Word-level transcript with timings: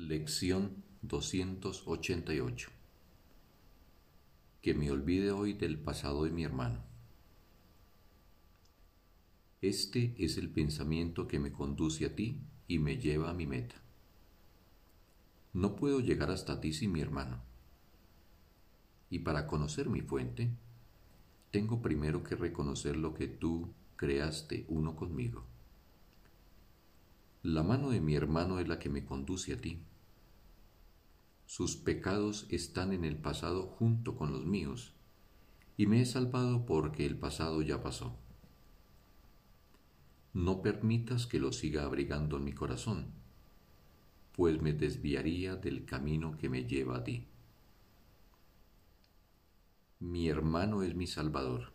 Lección 0.00 0.84
288 1.02 2.70
Que 4.62 4.72
me 4.72 4.92
olvide 4.92 5.32
hoy 5.32 5.54
del 5.54 5.76
pasado 5.76 6.22
de 6.22 6.30
mi 6.30 6.44
hermano. 6.44 6.84
Este 9.60 10.14
es 10.16 10.38
el 10.38 10.50
pensamiento 10.50 11.26
que 11.26 11.40
me 11.40 11.50
conduce 11.50 12.06
a 12.06 12.14
ti 12.14 12.38
y 12.68 12.78
me 12.78 12.98
lleva 12.98 13.30
a 13.30 13.34
mi 13.34 13.48
meta. 13.48 13.74
No 15.52 15.74
puedo 15.74 15.98
llegar 15.98 16.30
hasta 16.30 16.60
ti 16.60 16.72
sin 16.72 16.92
mi 16.92 17.00
hermano. 17.00 17.42
Y 19.10 19.18
para 19.18 19.48
conocer 19.48 19.88
mi 19.88 20.02
fuente, 20.02 20.48
tengo 21.50 21.82
primero 21.82 22.22
que 22.22 22.36
reconocer 22.36 22.96
lo 22.96 23.14
que 23.14 23.26
tú 23.26 23.74
creaste 23.96 24.64
uno 24.68 24.94
conmigo. 24.94 25.44
La 27.44 27.62
mano 27.62 27.90
de 27.90 28.00
mi 28.00 28.16
hermano 28.16 28.58
es 28.58 28.66
la 28.66 28.80
que 28.80 28.88
me 28.88 29.04
conduce 29.04 29.52
a 29.52 29.60
ti. 29.60 29.80
Sus 31.46 31.76
pecados 31.76 32.46
están 32.50 32.92
en 32.92 33.04
el 33.04 33.16
pasado 33.16 33.68
junto 33.68 34.16
con 34.16 34.32
los 34.32 34.44
míos, 34.44 34.92
y 35.76 35.86
me 35.86 36.02
he 36.02 36.04
salvado 36.04 36.66
porque 36.66 37.06
el 37.06 37.16
pasado 37.16 37.62
ya 37.62 37.80
pasó. 37.80 38.16
No 40.34 40.62
permitas 40.62 41.26
que 41.26 41.38
lo 41.38 41.52
siga 41.52 41.84
abrigando 41.84 42.38
en 42.38 42.44
mi 42.44 42.52
corazón, 42.52 43.12
pues 44.32 44.60
me 44.60 44.72
desviaría 44.72 45.54
del 45.54 45.84
camino 45.84 46.36
que 46.36 46.48
me 46.48 46.64
lleva 46.64 46.98
a 46.98 47.04
ti. 47.04 47.28
Mi 50.00 50.28
hermano 50.28 50.82
es 50.82 50.94
mi 50.94 51.06
Salvador. 51.06 51.72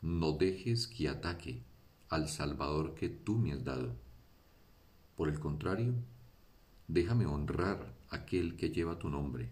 No 0.00 0.32
dejes 0.32 0.86
que 0.86 1.08
ataque 1.08 1.62
al 2.08 2.28
Salvador 2.28 2.94
que 2.94 3.08
tú 3.08 3.36
me 3.36 3.52
has 3.52 3.64
dado. 3.64 3.96
Por 5.16 5.28
el 5.28 5.38
contrario, 5.38 5.94
déjame 6.88 7.26
honrar 7.26 7.94
aquel 8.10 8.56
que 8.56 8.70
lleva 8.70 8.98
tu 8.98 9.08
nombre, 9.08 9.50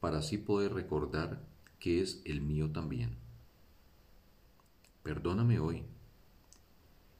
para 0.00 0.18
así 0.18 0.38
poder 0.38 0.74
recordar 0.74 1.44
que 1.78 2.00
es 2.00 2.22
el 2.24 2.40
mío 2.40 2.70
también. 2.70 3.16
Perdóname 5.02 5.58
hoy, 5.60 5.84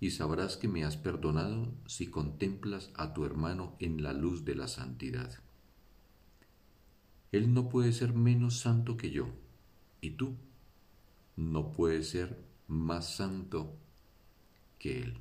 y 0.01 0.11
sabrás 0.11 0.57
que 0.57 0.69
me 0.69 0.85
has 0.85 0.97
perdonado 0.97 1.73
si 1.87 2.09
contemplas 2.09 2.91
a 2.95 3.15
tu 3.15 3.25
hermano 3.25 3.77
en 3.79 4.03
la 4.03 4.13
luz 4.13 4.45
de 4.45 4.55
la 4.55 4.69
santidad. 4.69 5.33
Él 7.33 7.53
no 7.53 7.69
puede 7.69 7.93
ser 7.93 8.15
menos 8.15 8.59
santo 8.61 8.97
que 8.97 9.11
yo, 9.11 9.29
y 10.01 10.11
tú 10.11 10.37
no 11.37 11.73
puedes 11.73 12.11
ser 12.11 12.45
más 12.67 13.17
santo 13.17 13.77
que 14.79 15.03
Él. 15.03 15.21